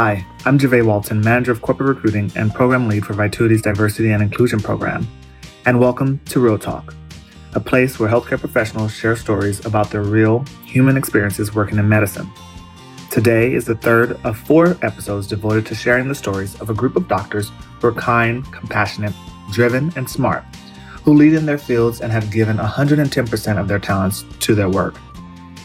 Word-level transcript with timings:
Hi, 0.00 0.24
I'm 0.44 0.60
Javay 0.60 0.86
Walton, 0.86 1.20
Manager 1.22 1.50
of 1.50 1.60
Corporate 1.60 1.88
Recruiting 1.88 2.30
and 2.36 2.54
Program 2.54 2.86
Lead 2.86 3.04
for 3.04 3.14
Vituity's 3.14 3.62
Diversity 3.62 4.12
and 4.12 4.22
Inclusion 4.22 4.60
Program. 4.60 5.04
And 5.66 5.80
welcome 5.80 6.20
to 6.26 6.38
Real 6.38 6.56
Talk, 6.56 6.94
a 7.54 7.58
place 7.58 7.98
where 7.98 8.08
healthcare 8.08 8.38
professionals 8.38 8.94
share 8.94 9.16
stories 9.16 9.66
about 9.66 9.90
their 9.90 10.04
real 10.04 10.44
human 10.64 10.96
experiences 10.96 11.52
working 11.52 11.78
in 11.78 11.88
medicine. 11.88 12.30
Today 13.10 13.52
is 13.52 13.64
the 13.64 13.74
third 13.74 14.20
of 14.22 14.38
four 14.38 14.78
episodes 14.82 15.26
devoted 15.26 15.66
to 15.66 15.74
sharing 15.74 16.06
the 16.06 16.14
stories 16.14 16.54
of 16.60 16.70
a 16.70 16.74
group 16.74 16.94
of 16.94 17.08
doctors 17.08 17.50
who 17.80 17.88
are 17.88 17.92
kind, 17.92 18.44
compassionate, 18.52 19.14
driven, 19.50 19.92
and 19.96 20.08
smart, 20.08 20.44
who 21.02 21.12
lead 21.12 21.34
in 21.34 21.44
their 21.44 21.58
fields 21.58 22.02
and 22.02 22.12
have 22.12 22.30
given 22.30 22.58
110% 22.58 23.60
of 23.60 23.66
their 23.66 23.80
talents 23.80 24.24
to 24.38 24.54
their 24.54 24.70
work. 24.70 24.94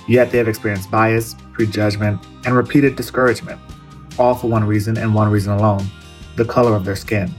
Yet 0.07 0.31
they 0.31 0.39
have 0.39 0.47
experienced 0.47 0.89
bias, 0.89 1.35
prejudgment, 1.51 2.25
and 2.47 2.55
repeated 2.55 2.95
discouragement, 2.95 3.61
all 4.19 4.35
for 4.35 4.47
one 4.47 4.63
reason 4.63 4.97
and 4.97 5.13
one 5.13 5.29
reason 5.29 5.53
alone 5.53 5.85
the 6.35 6.45
color 6.45 6.75
of 6.75 6.83
their 6.83 6.95
skin. 6.95 7.33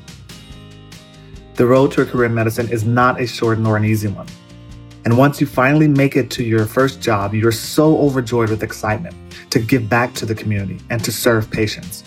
The 1.55 1.66
road 1.66 1.92
to 1.92 2.02
a 2.02 2.06
career 2.06 2.27
in 2.27 2.34
medicine 2.34 2.69
is 2.69 2.84
not 2.84 3.20
a 3.20 3.27
short 3.27 3.59
nor 3.59 3.77
an 3.77 3.84
easy 3.84 4.09
one. 4.09 4.27
And 5.05 5.19
once 5.19 5.41
you 5.41 5.47
finally 5.47 5.88
make 5.88 6.16
it 6.16 6.30
to 6.33 6.42
your 6.42 6.64
first 6.64 7.00
job, 7.00 7.34
you're 7.34 7.52
so 7.52 7.98
overjoyed 7.98 8.50
with 8.50 8.62
excitement 8.62 9.14
to 9.50 9.59
give 9.59 9.88
back 9.88 10.14
to 10.14 10.27
the 10.27 10.34
community 10.34 10.80
and 10.91 11.05
to 11.05 11.12
serve 11.12 11.50
patients. 11.50 12.05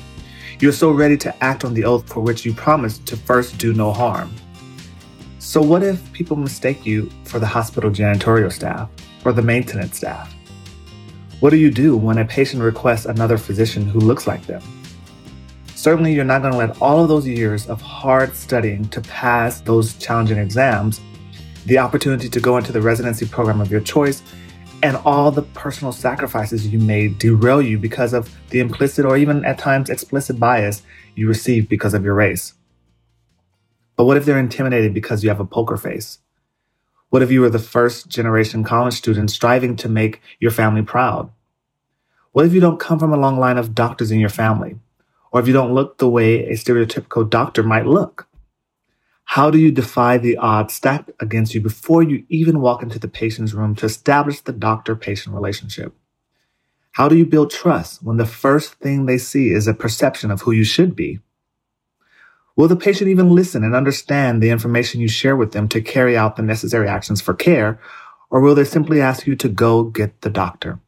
You're 0.60 0.72
so 0.74 0.92
ready 0.92 1.16
to 1.18 1.44
act 1.44 1.64
on 1.64 1.74
the 1.74 1.84
oath 1.84 2.12
for 2.12 2.22
which 2.22 2.46
you 2.46 2.54
promised 2.54 3.06
to 3.08 3.16
first 3.16 3.58
do 3.58 3.74
no 3.74 3.92
harm. 3.92 4.34
So, 5.38 5.62
what 5.62 5.84
if 5.84 6.12
people 6.12 6.36
mistake 6.36 6.86
you 6.86 7.10
for 7.26 7.40
the 7.40 7.46
hospital 7.46 7.92
janitorial 7.92 8.52
staff 8.52 8.90
or 9.24 9.32
the 9.32 9.42
maintenance 9.42 9.98
staff? 9.98 10.34
What 11.40 11.52
do 11.52 11.58
you 11.58 11.70
do 11.70 11.96
when 11.96 12.18
a 12.18 12.26
patient 12.26 12.64
requests 12.64 13.06
another 13.06 13.38
physician 13.38 13.86
who 13.86 14.00
looks 14.00 14.26
like 14.26 14.48
them? 14.48 14.62
Certainly, 15.76 16.16
you're 16.16 16.26
not 16.26 16.42
going 16.42 16.52
to 16.52 16.58
let 16.58 16.82
all 16.82 17.04
of 17.04 17.10
those 17.10 17.28
years 17.28 17.68
of 17.68 17.80
hard 17.80 18.36
studying 18.36 18.90
to 18.90 19.02
pass 19.02 19.62
those 19.62 19.94
challenging 19.98 20.40
exams, 20.40 21.00
the 21.68 21.78
opportunity 21.78 22.28
to 22.28 22.40
go 22.40 22.58
into 22.58 22.72
the 22.72 22.82
residency 22.82 23.28
program 23.28 23.62
of 23.62 23.70
your 23.70 23.82
choice, 23.82 24.24
and 24.82 24.98
all 25.06 25.30
the 25.30 25.44
personal 25.44 25.92
sacrifices 25.92 26.68
you 26.68 26.80
made 26.80 27.20
derail 27.20 27.62
you 27.62 27.78
because 27.78 28.14
of 28.14 28.36
the 28.50 28.60
implicit 28.60 29.06
or 29.06 29.16
even 29.16 29.46
at 29.46 29.60
times 29.60 29.92
explicit 29.92 30.40
bias 30.40 30.82
you 31.14 31.28
receive 31.28 31.70
because 31.70 31.94
of 31.94 32.04
your 32.04 32.16
race. 32.16 32.56
But 33.96 34.06
what 34.06 34.18
if 34.18 34.26
they're 34.26 34.40
intimidated 34.40 34.92
because 34.92 35.24
you 35.24 35.30
have 35.30 35.40
a 35.40 35.46
poker 35.46 35.78
face? 35.78 36.18
What 37.10 37.22
if 37.22 37.32
you 37.32 37.42
were 37.42 37.50
the 37.50 37.60
first 37.60 38.10
generation 38.10 38.66
college 38.66 38.94
student 38.96 39.32
striving 39.32 39.78
to 39.78 39.88
make 39.88 40.22
your 40.40 40.52
family 40.52 40.82
proud? 40.82 41.32
What 42.34 42.46
if 42.46 42.54
you 42.54 42.60
don't 42.60 42.80
come 42.80 43.00
from 43.00 43.14
a 43.14 43.18
long 43.18 43.40
line 43.40 43.58
of 43.58 43.74
doctors 43.74 44.12
in 44.12 44.20
your 44.20 44.30
family? 44.30 44.76
Or 45.32 45.40
if 45.40 45.48
you 45.48 45.54
don't 45.54 45.74
look 45.74 45.98
the 45.98 46.10
way 46.10 46.46
a 46.46 46.54
stereotypical 46.54 47.30
doctor 47.30 47.64
might 47.64 47.86
look? 47.86 48.28
How 49.24 49.50
do 49.50 49.58
you 49.58 49.72
defy 49.72 50.18
the 50.18 50.38
odds 50.38 50.74
stacked 50.74 51.12
against 51.20 51.54
you 51.54 51.62
before 51.62 52.04
you 52.04 52.26
even 52.30 52.62
walk 52.62 52.84
into 52.84 53.00
the 53.00 53.08
patient's 53.08 53.54
room 53.54 53.76
to 53.76 53.86
establish 53.86 54.42
the 54.42 54.54
doctor 54.54 54.96
patient 54.96 55.34
relationship? 55.34 55.94
How 56.92 57.08
do 57.08 57.16
you 57.16 57.26
build 57.26 57.52
trust 57.52 58.04
when 58.04 58.18
the 58.18 58.26
first 58.26 58.74
thing 58.76 59.06
they 59.06 59.18
see 59.18 59.52
is 59.52 59.68
a 59.68 59.74
perception 59.74 60.32
of 60.32 60.42
who 60.42 60.52
you 60.52 60.64
should 60.64 60.96
be? 60.96 61.20
Will 62.58 62.68
the 62.68 62.76
patient 62.76 63.10
even 63.10 63.36
listen 63.36 63.64
and 63.64 63.76
understand 63.76 64.42
the 64.42 64.50
information 64.50 65.00
you 65.00 65.08
share 65.08 65.36
with 65.36 65.52
them 65.52 65.68
to 65.70 65.80
carry 65.80 66.18
out 66.18 66.36
the 66.36 66.42
necessary 66.42 66.88
actions 66.88 67.22
for 67.22 67.36
care, 67.36 67.80
or 68.32 68.42
will 68.42 68.56
they 68.56 68.66
simply 68.66 69.00
ask 69.00 69.28
you 69.28 69.36
to 69.36 69.48
go 69.48 69.84
get 69.84 70.22
the 70.22 70.30
doctor? 70.32 70.80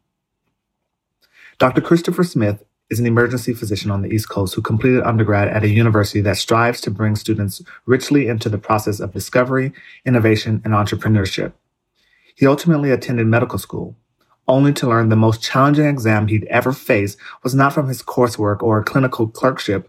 Dr. 1.60 1.80
Christopher 1.82 2.24
Smith 2.24 2.64
is 2.90 3.00
an 3.00 3.06
emergency 3.06 3.54
physician 3.54 3.92
on 3.92 4.02
the 4.02 4.10
East 4.10 4.30
Coast 4.30 4.56
who 4.56 4.64
completed 4.64 5.04
undergrad 5.04 5.48
at 5.48 5.64
a 5.64 5.70
university 5.70 6.22
that 6.22 6.38
strives 6.38 6.82
to 6.82 6.90
bring 6.90 7.16
students 7.16 7.62
richly 7.86 8.28
into 8.28 8.50
the 8.50 8.58
process 8.58 9.00
of 9.00 9.14
discovery, 9.14 9.72
innovation, 10.06 10.64
and 10.66 10.74
entrepreneurship. 10.74 11.54
He 12.34 12.48
ultimately 12.48 12.90
attended 12.90 13.28
medical 13.28 13.60
school, 13.60 13.96
only 14.48 14.74
to 14.74 14.88
learn 14.88 15.10
the 15.10 15.16
most 15.16 15.44
challenging 15.44 15.86
exam 15.86 16.28
he'd 16.30 16.46
ever 16.46 16.74
faced 16.74 17.20
was 17.44 17.54
not 17.54 17.74
from 17.74 17.90
his 17.90 18.02
coursework 18.02 18.64
or 18.64 18.84
clinical 18.84 19.28
clerkship, 19.28 19.88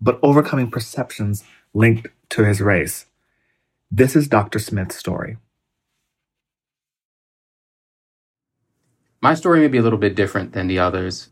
but 0.00 0.18
overcoming 0.22 0.70
perceptions 0.70 1.44
linked 1.74 2.08
to 2.30 2.44
his 2.44 2.60
race. 2.60 3.06
This 3.90 4.16
is 4.16 4.28
Dr. 4.28 4.58
Smith's 4.58 4.96
story. 4.96 5.38
My 9.22 9.34
story 9.34 9.60
may 9.60 9.68
be 9.68 9.78
a 9.78 9.82
little 9.82 9.98
bit 9.98 10.14
different 10.14 10.52
than 10.52 10.66
the 10.66 10.78
others, 10.78 11.30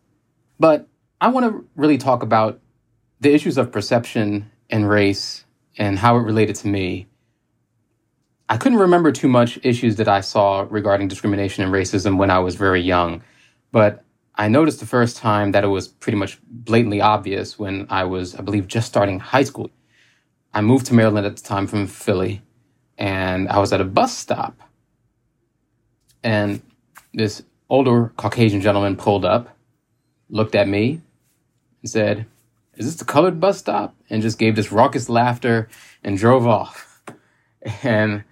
but 0.58 0.88
I 1.20 1.28
want 1.28 1.46
to 1.46 1.68
really 1.76 1.98
talk 1.98 2.22
about 2.22 2.60
the 3.20 3.32
issues 3.32 3.58
of 3.58 3.72
perception 3.72 4.50
and 4.70 4.88
race 4.88 5.44
and 5.78 5.98
how 5.98 6.16
it 6.16 6.22
related 6.22 6.56
to 6.56 6.68
me. 6.68 7.06
I 8.48 8.56
couldn't 8.56 8.78
remember 8.78 9.10
too 9.12 9.28
much 9.28 9.58
issues 9.62 9.96
that 9.96 10.08
I 10.08 10.20
saw 10.20 10.66
regarding 10.68 11.08
discrimination 11.08 11.64
and 11.64 11.72
racism 11.72 12.18
when 12.18 12.30
I 12.30 12.38
was 12.38 12.56
very 12.56 12.80
young, 12.80 13.22
but 13.72 14.03
I 14.36 14.48
noticed 14.48 14.80
the 14.80 14.86
first 14.86 15.16
time 15.16 15.52
that 15.52 15.62
it 15.62 15.68
was 15.68 15.86
pretty 15.86 16.18
much 16.18 16.40
blatantly 16.48 17.00
obvious 17.00 17.56
when 17.56 17.86
I 17.88 18.04
was, 18.04 18.34
I 18.34 18.42
believe, 18.42 18.66
just 18.66 18.88
starting 18.88 19.20
high 19.20 19.44
school. 19.44 19.70
I 20.52 20.60
moved 20.60 20.86
to 20.86 20.94
Maryland 20.94 21.26
at 21.26 21.36
the 21.36 21.42
time 21.42 21.68
from 21.68 21.86
Philly, 21.86 22.42
and 22.98 23.48
I 23.48 23.58
was 23.58 23.72
at 23.72 23.80
a 23.80 23.84
bus 23.84 24.16
stop. 24.16 24.60
And 26.24 26.62
this 27.12 27.44
older 27.68 28.12
Caucasian 28.16 28.60
gentleman 28.60 28.96
pulled 28.96 29.24
up, 29.24 29.56
looked 30.28 30.56
at 30.56 30.66
me, 30.66 31.00
and 31.82 31.90
said, 31.90 32.26
Is 32.76 32.86
this 32.86 32.96
the 32.96 33.04
colored 33.04 33.38
bus 33.38 33.58
stop? 33.58 33.94
And 34.10 34.20
just 34.20 34.38
gave 34.38 34.56
this 34.56 34.72
raucous 34.72 35.08
laughter 35.08 35.68
and 36.02 36.18
drove 36.18 36.46
off. 36.46 36.90
And 37.82 38.24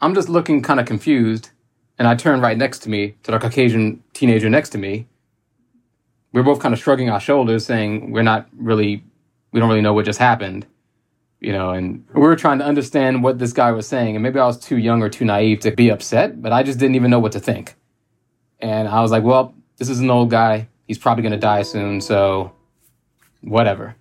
I'm 0.00 0.16
just 0.16 0.28
looking 0.28 0.60
kind 0.60 0.80
of 0.80 0.86
confused. 0.86 1.50
And 1.96 2.08
I 2.08 2.16
turned 2.16 2.42
right 2.42 2.58
next 2.58 2.80
to 2.80 2.90
me 2.90 3.14
to 3.22 3.30
the 3.30 3.38
Caucasian 3.38 4.02
teenager 4.14 4.50
next 4.50 4.70
to 4.70 4.78
me 4.78 5.06
we 6.34 6.40
are 6.40 6.44
both 6.44 6.58
kind 6.58 6.74
of 6.74 6.80
shrugging 6.80 7.08
our 7.08 7.20
shoulders, 7.20 7.64
saying 7.64 8.10
we're 8.10 8.22
not 8.22 8.48
really, 8.56 9.04
we 9.52 9.60
don't 9.60 9.68
really 9.68 9.80
know 9.80 9.92
what 9.92 10.04
just 10.04 10.18
happened, 10.18 10.66
you 11.38 11.52
know, 11.52 11.70
and 11.70 12.04
we 12.12 12.22
were 12.22 12.34
trying 12.34 12.58
to 12.58 12.64
understand 12.64 13.22
what 13.22 13.38
this 13.38 13.52
guy 13.52 13.70
was 13.70 13.86
saying. 13.86 14.16
And 14.16 14.22
maybe 14.24 14.40
I 14.40 14.44
was 14.44 14.58
too 14.58 14.76
young 14.76 15.00
or 15.00 15.08
too 15.08 15.24
naive 15.24 15.60
to 15.60 15.70
be 15.70 15.90
upset, 15.90 16.42
but 16.42 16.52
I 16.52 16.64
just 16.64 16.80
didn't 16.80 16.96
even 16.96 17.08
know 17.08 17.20
what 17.20 17.30
to 17.32 17.40
think. 17.40 17.76
And 18.58 18.88
I 18.88 19.00
was 19.00 19.12
like, 19.12 19.22
well, 19.22 19.54
this 19.76 19.88
is 19.88 20.00
an 20.00 20.10
old 20.10 20.28
guy. 20.28 20.66
He's 20.88 20.98
probably 20.98 21.22
going 21.22 21.34
to 21.34 21.38
die 21.38 21.62
soon, 21.62 22.00
so 22.00 22.52
whatever. 23.40 23.94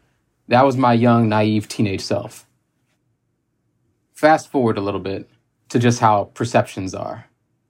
That 0.47 0.65
was 0.65 0.75
my 0.75 0.93
young, 0.93 1.29
naive 1.29 1.67
teenage 1.67 2.01
self. 2.01 2.47
Fast 4.15 4.49
forward 4.49 4.79
a 4.79 4.81
little 4.81 4.99
bit 4.99 5.29
to 5.69 5.77
just 5.77 5.99
how 5.99 6.31
perceptions 6.33 6.95
are. 6.95 7.27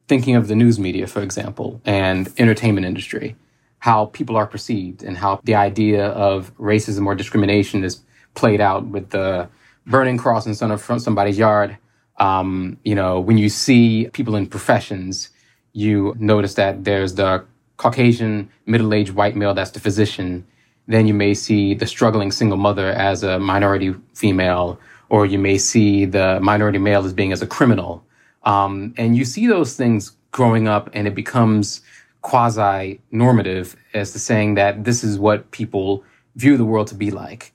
Thinking 0.08 0.38
of 0.38 0.48
the 0.48 0.56
news 0.56 0.80
media, 0.80 1.06
for 1.06 1.22
example, 1.22 1.82
and 1.84 2.32
entertainment 2.38 2.86
industry 2.86 3.36
how 3.84 4.06
people 4.06 4.38
are 4.38 4.48
perceived 4.48 5.04
and 5.04 5.18
how 5.18 5.42
the 5.44 5.56
idea 5.56 6.08
of 6.30 6.56
racism 6.58 7.06
or 7.06 7.14
discrimination 7.14 7.84
is 7.84 8.00
played 8.34 8.62
out 8.62 8.86
with 8.86 9.10
the 9.10 9.46
burning 9.86 10.18
cross 10.18 10.46
in 10.46 10.56
front 10.56 10.72
of 10.72 11.02
somebody's 11.02 11.38
yard. 11.38 11.78
Um, 12.18 12.78
you 12.86 12.96
know, 12.96 13.20
when 13.20 13.38
you 13.38 13.50
see 13.50 14.08
people 14.14 14.38
in 14.38 14.48
professions, 14.48 15.32
you 15.74 16.16
notice 16.18 16.54
that 16.54 16.86
there's 16.86 17.16
the 17.16 17.44
Caucasian 17.76 18.50
middle-aged 18.68 19.16
white 19.16 19.36
male 19.36 19.54
that's 19.54 19.72
the 19.72 19.82
physician. 19.82 20.48
Then 20.88 21.06
you 21.06 21.14
may 21.14 21.34
see 21.34 21.74
the 21.74 21.86
struggling 21.86 22.32
single 22.32 22.58
mother 22.58 22.88
as 22.88 23.22
a 23.22 23.38
minority 23.38 23.94
female, 24.14 24.80
or 25.10 25.26
you 25.26 25.40
may 25.40 25.58
see 25.58 26.06
the 26.06 26.40
minority 26.42 26.80
male 26.80 27.04
as 27.04 27.12
being 27.12 27.34
as 27.34 27.42
a 27.42 27.48
criminal. 27.48 28.02
Um, 28.44 28.94
and 28.96 29.18
you 29.18 29.26
see 29.26 29.46
those 29.46 29.76
things 29.76 30.16
growing 30.32 30.70
up, 30.70 30.90
and 30.94 31.06
it 31.06 31.16
becomes 31.16 31.82
quasi 32.24 33.00
normative 33.12 33.76
as 33.94 34.12
to 34.14 34.20
saying 34.20 34.56
that 34.56 34.84
this 34.84 35.04
is 35.04 35.20
what 35.20 35.52
people 35.52 36.04
view 36.36 36.58
the 36.58 36.66
world 36.66 36.88
to 36.88 36.96
be 36.96 37.12
like. 37.12 37.54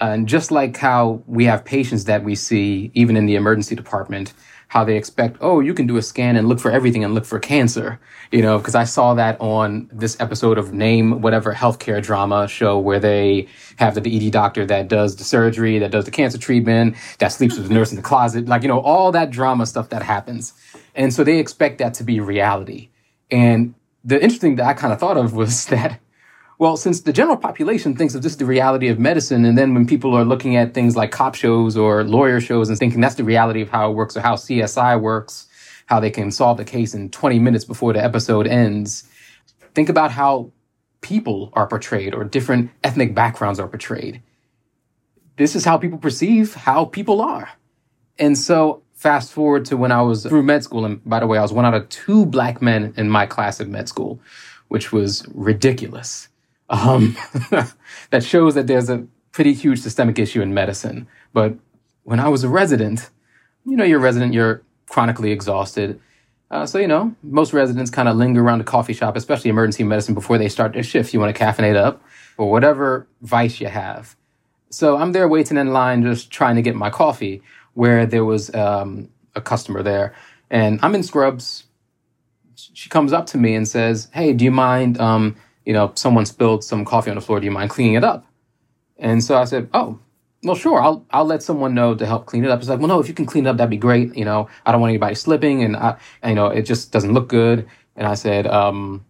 And 0.00 0.28
just 0.28 0.50
like 0.50 0.76
how 0.76 1.22
we 1.26 1.46
have 1.46 1.64
patients 1.64 2.04
that 2.04 2.22
we 2.22 2.34
see, 2.34 2.90
even 2.94 3.16
in 3.16 3.26
the 3.26 3.36
emergency 3.36 3.74
department, 3.74 4.32
how 4.68 4.84
they 4.84 4.96
expect, 4.96 5.38
oh, 5.40 5.60
you 5.60 5.72
can 5.72 5.86
do 5.86 5.96
a 5.96 6.02
scan 6.02 6.36
and 6.36 6.46
look 6.46 6.60
for 6.60 6.70
everything 6.70 7.02
and 7.02 7.14
look 7.14 7.24
for 7.24 7.38
cancer, 7.38 7.98
you 8.30 8.42
know, 8.42 8.58
because 8.58 8.74
I 8.74 8.84
saw 8.84 9.14
that 9.14 9.40
on 9.40 9.88
this 9.90 10.20
episode 10.20 10.58
of 10.58 10.74
Name 10.74 11.22
Whatever 11.22 11.54
Healthcare 11.54 12.02
Drama 12.02 12.46
show 12.48 12.78
where 12.78 13.00
they 13.00 13.48
have 13.76 13.94
the, 13.94 14.02
the 14.02 14.26
ED 14.26 14.30
doctor 14.30 14.66
that 14.66 14.88
does 14.88 15.16
the 15.16 15.24
surgery, 15.24 15.78
that 15.78 15.90
does 15.90 16.04
the 16.04 16.10
cancer 16.10 16.38
treatment, 16.38 16.96
that 17.18 17.28
sleeps 17.28 17.56
with 17.56 17.68
the 17.68 17.74
nurse 17.74 17.90
in 17.90 17.96
the 17.96 18.02
closet, 18.02 18.46
like, 18.46 18.62
you 18.62 18.68
know, 18.68 18.80
all 18.80 19.10
that 19.12 19.30
drama 19.30 19.64
stuff 19.64 19.88
that 19.88 20.02
happens. 20.02 20.52
And 20.94 21.14
so 21.14 21.24
they 21.24 21.38
expect 21.38 21.78
that 21.78 21.94
to 21.94 22.04
be 22.04 22.20
reality. 22.20 22.90
And 23.30 23.74
the 24.04 24.22
interesting 24.22 24.56
that 24.56 24.66
I 24.66 24.74
kind 24.74 24.92
of 24.92 25.00
thought 25.00 25.16
of 25.16 25.34
was 25.34 25.66
that, 25.74 26.00
well, 26.58 26.76
since 26.76 27.02
the 27.02 27.12
general 27.12 27.36
population 27.36 27.94
thinks 27.94 28.14
of 28.14 28.22
this 28.22 28.36
the 28.36 28.44
reality 28.44 28.88
of 28.88 28.98
medicine, 28.98 29.44
and 29.44 29.56
then 29.56 29.74
when 29.74 29.86
people 29.86 30.14
are 30.14 30.24
looking 30.24 30.56
at 30.56 30.74
things 30.74 30.96
like 30.96 31.10
cop 31.10 31.34
shows 31.34 31.76
or 31.76 32.04
lawyer 32.04 32.40
shows 32.40 32.68
and 32.68 32.78
thinking 32.78 33.00
that's 33.00 33.14
the 33.14 33.24
reality 33.24 33.60
of 33.60 33.68
how 33.68 33.90
it 33.90 33.94
works 33.94 34.16
or 34.16 34.20
how 34.20 34.34
CSI 34.34 35.00
works, 35.00 35.46
how 35.86 36.00
they 36.00 36.10
can 36.10 36.30
solve 36.30 36.56
the 36.56 36.64
case 36.64 36.94
in 36.94 37.10
20 37.10 37.38
minutes 37.38 37.64
before 37.64 37.92
the 37.92 38.02
episode 38.02 38.46
ends, 38.46 39.08
think 39.74 39.88
about 39.88 40.10
how 40.10 40.52
people 41.00 41.50
are 41.54 41.66
portrayed 41.66 42.14
or 42.14 42.24
different 42.24 42.70
ethnic 42.82 43.14
backgrounds 43.14 43.60
are 43.60 43.68
portrayed. 43.68 44.22
This 45.36 45.54
is 45.54 45.64
how 45.64 45.78
people 45.78 45.98
perceive 45.98 46.54
how 46.54 46.84
people 46.84 47.22
are. 47.22 47.48
And 48.18 48.36
so 48.36 48.82
fast 48.98 49.32
forward 49.32 49.64
to 49.64 49.76
when 49.76 49.92
I 49.92 50.02
was 50.02 50.24
through 50.24 50.42
med 50.42 50.64
school. 50.64 50.84
And 50.84 51.02
by 51.04 51.20
the 51.20 51.26
way, 51.28 51.38
I 51.38 51.42
was 51.42 51.52
one 51.52 51.64
out 51.64 51.72
of 51.72 51.88
two 51.88 52.26
black 52.26 52.60
men 52.60 52.92
in 52.96 53.08
my 53.08 53.26
class 53.26 53.60
of 53.60 53.68
med 53.68 53.88
school, 53.88 54.18
which 54.66 54.92
was 54.92 55.24
ridiculous. 55.32 56.28
Um, 56.68 57.16
that 58.10 58.24
shows 58.24 58.56
that 58.56 58.66
there's 58.66 58.90
a 58.90 59.06
pretty 59.30 59.54
huge 59.54 59.78
systemic 59.78 60.18
issue 60.18 60.42
in 60.42 60.52
medicine. 60.52 61.06
But 61.32 61.54
when 62.02 62.18
I 62.18 62.28
was 62.28 62.42
a 62.42 62.48
resident, 62.48 63.08
you 63.64 63.76
know, 63.76 63.84
you're 63.84 64.00
a 64.00 64.02
resident, 64.02 64.34
you're 64.34 64.62
chronically 64.88 65.30
exhausted. 65.30 66.00
Uh, 66.50 66.66
so, 66.66 66.78
you 66.78 66.88
know, 66.88 67.14
most 67.22 67.52
residents 67.52 67.92
kind 67.92 68.08
of 68.08 68.16
linger 68.16 68.42
around 68.42 68.58
the 68.58 68.64
coffee 68.64 68.94
shop, 68.94 69.16
especially 69.16 69.48
emergency 69.48 69.84
medicine, 69.84 70.14
before 70.14 70.38
they 70.38 70.48
start 70.48 70.72
their 70.72 70.82
shift. 70.82 71.14
You 71.14 71.20
want 71.20 71.34
to 71.36 71.40
caffeinate 71.40 71.76
up 71.76 72.02
or 72.36 72.50
whatever 72.50 73.06
vice 73.22 73.60
you 73.60 73.68
have. 73.68 74.16
So 74.70 74.96
I'm 74.96 75.12
there 75.12 75.28
waiting 75.28 75.56
in 75.56 75.72
line, 75.72 76.02
just 76.02 76.30
trying 76.32 76.56
to 76.56 76.62
get 76.62 76.74
my 76.74 76.90
coffee, 76.90 77.42
where 77.78 78.06
there 78.06 78.24
was 78.24 78.52
um, 78.56 79.08
a 79.36 79.40
customer 79.40 79.84
there. 79.84 80.12
And 80.50 80.80
I'm 80.82 80.96
in 80.96 81.04
scrubs. 81.04 81.62
She 82.56 82.88
comes 82.88 83.12
up 83.12 83.26
to 83.26 83.38
me 83.38 83.54
and 83.54 83.68
says, 83.68 84.08
Hey, 84.12 84.32
do 84.32 84.44
you 84.44 84.50
mind, 84.50 85.00
um, 85.00 85.36
you 85.64 85.72
know, 85.72 85.92
someone 85.94 86.26
spilled 86.26 86.64
some 86.64 86.84
coffee 86.84 87.10
on 87.10 87.14
the 87.14 87.20
floor. 87.20 87.38
Do 87.38 87.44
you 87.44 87.52
mind 87.52 87.70
cleaning 87.70 87.94
it 87.94 88.02
up? 88.02 88.26
And 88.96 89.22
so 89.22 89.38
I 89.38 89.44
said, 89.44 89.68
Oh, 89.72 90.00
well, 90.42 90.56
sure. 90.56 90.82
I'll 90.82 91.06
I'll 91.12 91.24
let 91.24 91.40
someone 91.40 91.72
know 91.72 91.94
to 91.94 92.04
help 92.04 92.26
clean 92.26 92.44
it 92.44 92.50
up. 92.50 92.58
It's 92.58 92.68
like, 92.68 92.80
well, 92.80 92.88
no, 92.88 92.98
if 92.98 93.06
you 93.06 93.14
can 93.14 93.26
clean 93.26 93.46
it 93.46 93.50
up, 93.50 93.58
that'd 93.58 93.70
be 93.70 93.76
great. 93.76 94.16
You 94.16 94.24
know, 94.24 94.48
I 94.66 94.72
don't 94.72 94.80
want 94.80 94.90
anybody 94.90 95.14
slipping, 95.14 95.62
and 95.62 95.76
I, 95.76 95.98
you 96.26 96.34
know, 96.34 96.46
it 96.48 96.62
just 96.62 96.90
doesn't 96.90 97.12
look 97.12 97.28
good. 97.28 97.68
And 97.94 98.08
I 98.08 98.14
said, 98.14 98.48
um, 98.48 99.04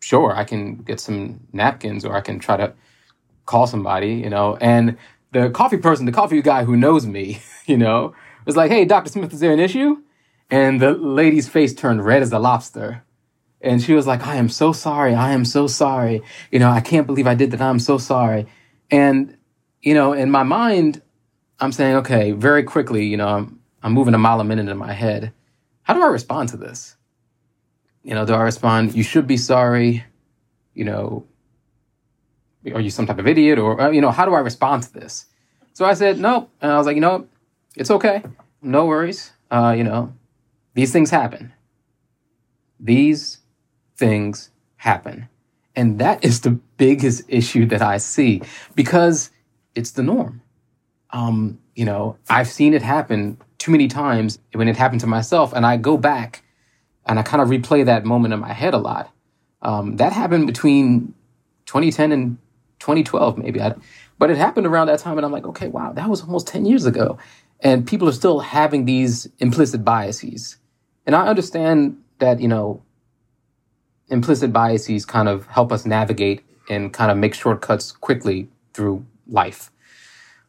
sure, 0.00 0.36
I 0.36 0.44
can 0.44 0.76
get 0.76 1.00
some 1.00 1.40
napkins, 1.54 2.04
or 2.04 2.14
I 2.14 2.20
can 2.20 2.38
try 2.38 2.58
to 2.58 2.74
call 3.46 3.66
somebody. 3.66 4.12
You 4.14 4.28
know, 4.28 4.58
and 4.60 4.98
the 5.32 5.50
coffee 5.50 5.76
person, 5.76 6.06
the 6.06 6.12
coffee 6.12 6.42
guy 6.42 6.64
who 6.64 6.76
knows 6.76 7.06
me, 7.06 7.40
you 7.66 7.76
know, 7.76 8.14
was 8.44 8.56
like, 8.56 8.70
hey, 8.70 8.84
Doctor 8.84 9.10
Smith, 9.10 9.32
is 9.32 9.40
there 9.40 9.52
an 9.52 9.60
issue? 9.60 9.96
And 10.50 10.80
the 10.80 10.92
lady's 10.92 11.48
face 11.48 11.74
turned 11.74 12.04
red 12.04 12.22
as 12.22 12.32
a 12.32 12.38
lobster. 12.38 13.04
And 13.60 13.82
she 13.82 13.92
was 13.92 14.06
like, 14.06 14.26
I 14.26 14.36
am 14.36 14.48
so 14.48 14.72
sorry. 14.72 15.14
I 15.14 15.32
am 15.32 15.44
so 15.44 15.66
sorry. 15.66 16.22
You 16.50 16.58
know, 16.58 16.70
I 16.70 16.80
can't 16.80 17.06
believe 17.06 17.26
I 17.26 17.34
did 17.34 17.50
that. 17.50 17.60
I'm 17.60 17.78
so 17.78 17.98
sorry. 17.98 18.46
And 18.90 19.36
you 19.82 19.94
know, 19.94 20.12
in 20.12 20.30
my 20.30 20.42
mind, 20.42 21.02
I'm 21.58 21.72
saying, 21.72 21.96
okay, 21.96 22.32
very 22.32 22.62
quickly, 22.62 23.06
you 23.06 23.16
know, 23.16 23.28
I'm, 23.28 23.60
I'm 23.82 23.92
moving 23.92 24.14
a 24.14 24.18
mile 24.18 24.40
a 24.40 24.44
minute 24.44 24.68
in 24.68 24.76
my 24.76 24.92
head. 24.92 25.32
How 25.82 25.94
do 25.94 26.02
I 26.02 26.08
respond 26.08 26.50
to 26.50 26.56
this? 26.56 26.96
You 28.02 28.14
know, 28.14 28.24
do 28.24 28.34
I 28.34 28.42
respond, 28.42 28.94
you 28.94 29.02
should 29.02 29.26
be 29.26 29.36
sorry? 29.36 30.04
You 30.74 30.84
know, 30.84 31.26
are 32.66 32.80
you 32.80 32.90
some 32.90 33.06
type 33.06 33.18
of 33.18 33.26
idiot? 33.26 33.58
Or, 33.58 33.80
uh, 33.80 33.90
you 33.90 34.00
know, 34.00 34.10
how 34.10 34.24
do 34.24 34.34
I 34.34 34.40
respond 34.40 34.82
to 34.84 34.92
this? 34.92 35.26
So 35.72 35.84
I 35.84 35.94
said, 35.94 36.18
nope. 36.18 36.50
And 36.60 36.70
I 36.70 36.76
was 36.76 36.86
like, 36.86 36.94
you 36.94 37.00
know, 37.00 37.26
it's 37.76 37.90
okay. 37.90 38.22
No 38.62 38.86
worries. 38.86 39.32
Uh, 39.50 39.74
you 39.76 39.84
know, 39.84 40.12
these 40.74 40.92
things 40.92 41.10
happen. 41.10 41.52
These 42.78 43.38
things 43.96 44.50
happen. 44.76 45.28
And 45.76 45.98
that 45.98 46.24
is 46.24 46.40
the 46.40 46.50
biggest 46.50 47.22
issue 47.28 47.66
that 47.66 47.82
I 47.82 47.98
see 47.98 48.42
because 48.74 49.30
it's 49.74 49.92
the 49.92 50.02
norm. 50.02 50.42
Um, 51.10 51.58
you 51.74 51.84
know, 51.84 52.16
I've 52.28 52.48
seen 52.48 52.74
it 52.74 52.82
happen 52.82 53.38
too 53.58 53.70
many 53.70 53.88
times 53.88 54.38
when 54.52 54.68
it 54.68 54.76
happened 54.76 55.00
to 55.02 55.06
myself, 55.06 55.52
and 55.52 55.66
I 55.66 55.76
go 55.76 55.96
back 55.96 56.42
and 57.06 57.18
I 57.18 57.22
kind 57.22 57.42
of 57.42 57.48
replay 57.48 57.84
that 57.84 58.04
moment 58.04 58.34
in 58.34 58.40
my 58.40 58.52
head 58.52 58.74
a 58.74 58.78
lot. 58.78 59.10
Um, 59.62 59.96
that 59.96 60.12
happened 60.12 60.46
between 60.46 61.14
2010 61.66 62.12
and 62.12 62.38
2012, 62.80 63.38
maybe. 63.38 63.60
I, 63.60 63.74
but 64.18 64.30
it 64.30 64.36
happened 64.36 64.66
around 64.66 64.88
that 64.88 64.98
time, 64.98 65.16
and 65.16 65.24
I'm 65.24 65.32
like, 65.32 65.46
okay, 65.46 65.68
wow, 65.68 65.92
that 65.92 66.08
was 66.08 66.22
almost 66.22 66.46
10 66.48 66.66
years 66.66 66.84
ago. 66.84 67.18
And 67.60 67.86
people 67.86 68.08
are 68.08 68.12
still 68.12 68.40
having 68.40 68.84
these 68.84 69.28
implicit 69.38 69.84
biases. 69.84 70.56
And 71.06 71.14
I 71.14 71.26
understand 71.26 71.98
that, 72.18 72.40
you 72.40 72.48
know, 72.48 72.82
implicit 74.08 74.52
biases 74.52 75.06
kind 75.06 75.28
of 75.28 75.46
help 75.46 75.72
us 75.72 75.86
navigate 75.86 76.42
and 76.68 76.92
kind 76.92 77.10
of 77.10 77.16
make 77.16 77.34
shortcuts 77.34 77.92
quickly 77.92 78.48
through 78.74 79.04
life. 79.26 79.70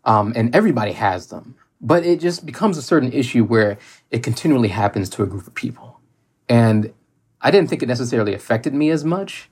Um, 0.04 0.34
and 0.36 0.56
everybody 0.56 0.94
has 0.94 1.28
them. 1.28 1.56
But 1.80 2.06
it 2.06 2.20
just 2.20 2.46
becomes 2.46 2.78
a 2.78 2.82
certain 2.82 3.12
issue 3.12 3.44
where 3.44 3.78
it 4.12 4.24
continually 4.24 4.70
happens 4.70 5.10
to 5.12 5.24
a 5.24 5.26
group 5.26 5.48
of 5.48 5.56
people. 5.56 6.00
And 6.48 6.94
I 7.42 7.52
didn't 7.52 7.70
think 7.70 7.82
it 7.82 7.88
necessarily 7.88 8.34
affected 8.34 8.74
me 8.74 8.90
as 8.90 9.04
much 9.04 9.50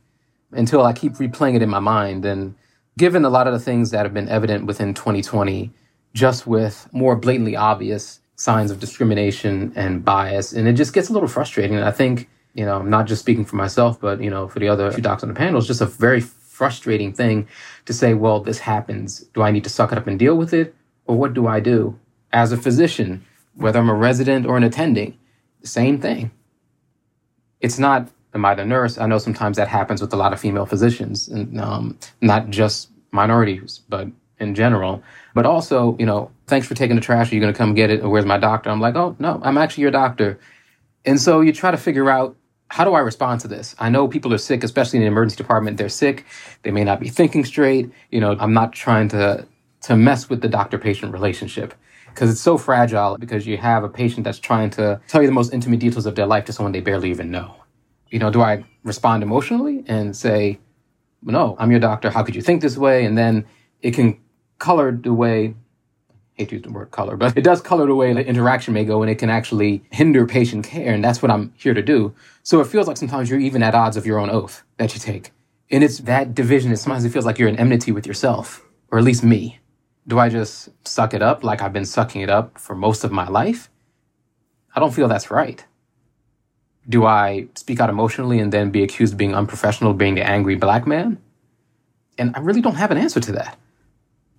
until 0.52 0.84
I 0.84 0.94
keep 0.94 1.14
replaying 1.14 1.56
it 1.56 1.62
in 1.62 1.70
my 1.70 1.80
mind. 1.80 2.26
And 2.26 2.56
given 2.98 3.24
a 3.24 3.30
lot 3.30 3.48
of 3.48 3.54
the 3.54 3.60
things 3.60 3.92
that 3.92 4.06
have 4.06 4.14
been 4.14 4.30
evident 4.30 4.66
within 4.66 4.94
2020, 4.94 5.72
just 6.14 6.48
with 6.48 6.88
more 6.92 7.16
blatantly 7.16 7.56
obvious 7.56 8.20
signs 8.36 8.72
of 8.72 8.80
discrimination 8.80 9.72
and 9.76 10.04
bias, 10.04 10.54
and 10.54 10.68
it 10.68 10.74
just 10.74 10.94
gets 10.94 11.10
a 11.10 11.14
little 11.14 11.28
frustrating. 11.28 11.76
And 11.76 11.86
I 11.86 11.92
think, 11.92 12.30
you 12.54 12.66
know, 12.66 12.78
I'm 12.78 12.90
not 12.90 13.06
just 13.06 13.22
speaking 13.22 13.46
for 13.46 13.56
myself, 13.56 14.00
but, 14.00 14.22
you 14.22 14.30
know, 14.30 14.48
for 14.48 14.60
the 14.60 14.70
other 14.70 14.92
two 14.92 15.02
docs 15.02 15.24
on 15.24 15.30
the 15.30 15.36
panel, 15.36 15.60
it's 15.60 15.68
just 15.68 15.82
a 15.82 15.86
very 15.86 16.22
frustrating 16.22 17.14
thing 17.14 17.48
to 17.86 17.94
say, 17.94 18.14
well, 18.14 18.42
this 18.42 18.60
happens. 18.60 19.22
Do 19.34 19.42
I 19.42 19.52
need 19.52 19.64
to 19.64 19.70
suck 19.70 19.92
it 19.92 19.98
up 19.98 20.08
and 20.08 20.18
deal 20.18 20.36
with 20.36 20.54
it? 20.54 20.76
Or 21.06 21.16
what 21.16 21.34
do 21.34 21.48
I 21.48 21.60
do? 21.60 21.98
As 22.32 22.52
a 22.52 22.58
physician, 22.58 23.26
whether 23.56 23.80
I'm 23.80 23.90
a 23.90 23.94
resident 23.94 24.46
or 24.46 24.58
an 24.58 24.64
attending, 24.64 25.18
same 25.64 26.00
thing. 26.00 26.32
It's 27.60 27.80
not, 27.80 28.10
am 28.34 28.46
I 28.46 28.56
the 28.56 28.66
nurse? 28.66 28.98
I 28.98 29.08
know 29.08 29.18
sometimes 29.18 29.58
that 29.58 29.68
happens 29.68 30.02
with 30.02 30.14
a 30.14 30.18
lot 30.18 30.34
of 30.34 30.40
female 30.40 30.66
physicians, 30.66 31.28
and 31.28 31.60
um, 31.60 31.98
not 32.22 32.50
just 32.50 32.90
minorities, 33.12 33.82
but 33.90 34.08
in 34.40 34.56
general. 34.56 35.04
But 35.34 35.46
also, 35.46 35.96
you 36.00 36.06
know, 36.06 36.32
thanks 36.48 36.68
for 36.68 36.76
taking 36.76 36.96
the 36.96 37.02
trash. 37.02 37.32
Are 37.32 37.36
you 37.36 37.42
going 37.42 37.54
to 37.54 37.58
come 37.58 37.74
get 37.74 37.90
it? 37.90 38.02
Or 38.02 38.10
where's 38.10 38.26
my 38.26 38.38
doctor? 38.38 38.70
I'm 38.70 38.80
like, 38.80 38.96
oh, 38.96 39.16
no, 39.20 39.40
I'm 39.44 39.58
actually 39.58 39.84
your 39.84 39.92
doctor. 39.92 40.40
And 41.06 41.20
so 41.20 41.42
you 41.42 41.54
try 41.54 41.72
to 41.72 41.78
figure 41.78 42.10
out 42.10 42.36
how 42.70 42.84
do 42.84 42.94
I 42.94 43.00
respond 43.00 43.42
to 43.42 43.48
this? 43.48 43.76
I 43.80 43.90
know 43.90 44.08
people 44.08 44.34
are 44.34 44.38
sick, 44.38 44.64
especially 44.64 44.98
in 44.98 45.02
the 45.02 45.08
emergency 45.08 45.38
department. 45.38 45.78
They're 45.78 45.90
sick. 45.90 46.26
They 46.64 46.72
may 46.72 46.84
not 46.84 47.00
be 47.00 47.10
thinking 47.10 47.44
straight. 47.44 47.90
You 48.12 48.20
know, 48.20 48.36
I'm 48.40 48.54
not 48.54 48.74
trying 48.74 49.10
to 49.10 49.48
to 49.82 49.96
mess 49.96 50.30
with 50.30 50.42
the 50.42 50.50
doctor 50.50 50.78
patient 50.78 51.14
relationship 51.14 51.74
because 52.08 52.30
it's 52.30 52.42
so 52.42 52.58
fragile 52.58 53.18
because 53.18 53.48
you 53.48 53.56
have 53.58 53.84
a 53.84 53.90
patient 53.90 54.26
that's 54.26 54.40
trying 54.40 54.70
to 54.72 55.00
tell 55.08 55.22
you 55.22 55.28
the 55.28 55.34
most 55.34 55.54
intimate 55.54 55.80
details 55.80 56.06
of 56.06 56.16
their 56.16 56.26
life 56.26 56.44
to 56.46 56.54
someone 56.54 56.74
they 56.74 56.82
barely 56.82 57.10
even 57.10 57.32
know. 57.32 57.56
You 58.12 58.20
know, 58.20 58.32
do 58.32 58.42
I 58.42 58.64
respond 58.84 59.24
emotionally 59.24 59.84
and 59.88 60.16
say, 60.16 60.60
"No, 61.22 61.56
I'm 61.60 61.72
your 61.72 61.80
doctor. 61.80 62.10
How 62.10 62.24
could 62.24 62.36
you 62.36 62.42
think 62.42 62.62
this 62.62 62.78
way?" 62.78 63.06
And 63.06 63.18
then 63.18 63.46
it 63.82 63.94
can 63.94 64.18
color 64.58 64.92
the 64.92 65.14
way 65.14 65.56
hate 66.40 66.50
to 66.50 66.56
use 66.56 66.64
the 66.64 66.72
word 66.72 66.90
color, 66.92 67.18
but 67.18 67.38
it 67.38 67.44
does 67.44 67.62
color 67.62 67.86
the 67.86 67.94
way 67.94 68.14
the 68.14 68.26
interaction 68.26 68.74
may 68.74 68.86
go 68.86 69.02
and 69.02 69.12
it 69.12 69.16
can 69.16 69.30
actually 69.30 69.84
hinder 69.92 70.26
patient 70.26 70.66
care. 70.66 70.94
And 70.94 71.04
that's 71.04 71.22
what 71.22 71.30
I'm 71.30 71.54
here 71.58 71.74
to 71.74 71.82
do. 71.82 72.14
So 72.44 72.62
it 72.62 72.68
feels 72.68 72.88
like 72.88 72.96
sometimes 72.96 73.30
you're 73.30 73.40
even 73.40 73.62
at 73.62 73.76
odds 73.76 73.98
of 73.98 74.06
your 74.06 74.20
own 74.20 74.30
oath 74.30 74.64
that 74.78 74.94
you 74.94 75.02
take. 75.02 75.32
And 75.70 75.84
it's 75.84 76.00
that 76.00 76.34
division. 76.34 76.72
It 76.72 76.78
sometimes 76.78 77.04
it 77.04 77.10
feels 77.10 77.26
like 77.26 77.38
you're 77.38 77.50
in 77.50 77.60
enmity 77.60 77.92
with 77.92 78.08
yourself, 78.08 78.66
or 78.90 78.98
at 78.98 79.04
least 79.04 79.24
me. 79.24 79.60
Do 80.08 80.18
I 80.18 80.30
just 80.30 80.70
suck 80.88 81.14
it 81.14 81.22
up 81.22 81.44
like 81.44 81.62
I've 81.62 81.74
been 81.74 81.86
sucking 81.86 82.22
it 82.22 82.30
up 82.30 82.58
for 82.58 82.74
most 82.74 83.04
of 83.04 83.12
my 83.12 83.28
life? 83.28 83.70
I 84.74 84.80
don't 84.80 84.94
feel 84.94 85.10
that's 85.10 85.30
right. 85.30 85.64
Do 86.90 87.06
I 87.06 87.48
speak 87.56 87.80
out 87.80 87.90
emotionally 87.90 88.40
and 88.40 88.52
then 88.52 88.72
be 88.72 88.84
accused 88.84 89.14
of 89.14 89.18
being 89.18 89.36
unprofessional, 89.36 89.94
being 89.94 90.16
the 90.16 90.28
angry 90.28 90.56
black 90.56 90.88
man? 90.88 91.20
And 92.18 92.36
I 92.36 92.40
really 92.40 92.62
don't 92.62 92.76
have 92.76 92.92
an 92.92 92.98
answer 92.98 93.20
to 93.20 93.32
that 93.34 93.58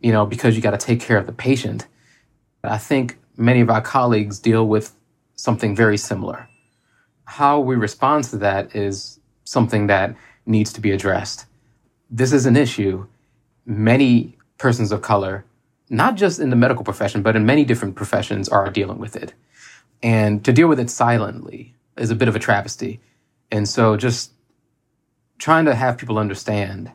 you 0.01 0.13
know, 0.13 0.27
because 0.27 0.57
you 0.57 0.63
got 0.63 0.71
to 0.73 0.79
take 0.79 1.01
care 1.01 1.19
of 1.19 1.27
the 1.27 1.33
patient. 1.33 1.87
I 2.65 2.79
think 2.79 3.19
many 3.37 3.61
of 3.61 3.71
our 3.71 3.81
colleagues 3.81 4.39
deal 4.39 4.67
with 4.67 4.95
something 5.37 5.77
very 5.77 5.97
similar. 5.97 6.49
How 7.25 7.61
we 7.61 7.77
respond 7.77 8.25
to 8.25 8.37
that 8.39 8.75
is 8.75 9.21
something 9.45 9.87
that 9.87 10.17
needs 10.47 10.73
to 10.73 10.81
be 10.81 10.91
addressed. 10.91 11.47
This 12.11 12.33
is 12.33 12.47
an 12.47 12.57
issue. 12.57 13.07
Many 13.65 14.37
persons 14.59 14.91
of 14.91 15.01
color, 15.01 15.45
not 15.89 16.17
just 16.17 16.41
in 16.41 16.51
the 16.51 16.57
medical 16.57 16.85
profession, 16.85 17.23
but 17.23 17.37
in 17.37 17.47
many 17.47 17.65
different 17.65 17.95
professions, 17.95 18.49
are 18.49 18.69
dealing 18.71 18.99
with 18.99 19.17
it. 19.17 19.33
And 20.03 20.45
to 20.45 20.53
deal 20.53 20.69
with 20.69 20.81
it 20.81 20.91
silently 20.91 21.75
is 22.01 22.11
a 22.11 22.17
bit 22.17 22.29
of 22.29 22.37
a 22.37 22.41
travesty. 22.41 23.01
And 23.53 23.69
so 23.69 23.97
just 23.97 24.33
trying 25.39 25.67
to 25.67 25.75
have 25.75 25.99
people 25.99 26.19
understand 26.19 26.93